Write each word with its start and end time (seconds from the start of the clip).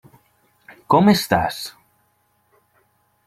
Com 0.93 1.11
estàs? 1.13 1.59